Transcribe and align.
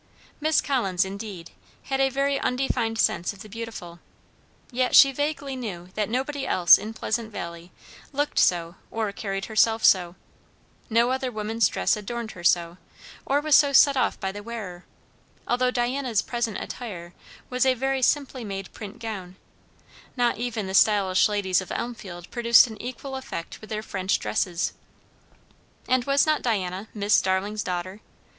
Miss 0.39 0.61
Collins, 0.61 1.05
indeed, 1.05 1.51
had 1.83 1.99
a 1.99 2.09
very 2.09 2.39
undefined 2.39 2.97
sense 2.97 3.33
of 3.33 3.43
the 3.43 3.47
beautiful; 3.47 3.99
yet 4.71 4.95
she 4.95 5.11
vaguely 5.11 5.55
knew 5.55 5.89
that 5.93 6.09
nobody 6.09 6.47
else 6.47 6.79
in 6.79 6.91
Pleasant 6.91 7.31
Valley 7.31 7.71
looked 8.11 8.39
so 8.39 8.73
or 8.89 9.11
carried 9.11 9.45
herself 9.45 9.85
so; 9.85 10.15
no 10.89 11.11
other 11.11 11.31
woman's 11.31 11.67
dress 11.67 11.95
adorned 11.95 12.31
her 12.31 12.43
so, 12.43 12.77
or 13.27 13.41
was 13.41 13.55
so 13.55 13.71
set 13.71 13.95
off 13.95 14.19
by 14.19 14.31
the 14.31 14.41
wearer; 14.41 14.85
although 15.47 15.69
Diana's 15.69 16.23
present 16.23 16.57
attire 16.59 17.13
was 17.51 17.63
a 17.63 17.75
very 17.75 18.01
simply 18.01 18.43
made 18.43 18.73
print 18.73 18.97
gown, 18.97 19.35
not 20.17 20.39
even 20.39 20.65
the 20.65 20.73
stylish 20.73 21.29
ladies 21.29 21.61
of 21.61 21.71
Elmfield 21.71 22.31
produced 22.31 22.65
an 22.65 22.81
equal 22.81 23.15
effect 23.15 23.61
with 23.61 23.69
their 23.69 23.83
French 23.83 24.17
dresses. 24.17 24.73
And 25.87 26.05
was 26.05 26.25
not 26.25 26.41
Diana 26.41 26.87
"Mis' 26.95 27.13
Starling's 27.13 27.61
daughter?" 27.61 28.01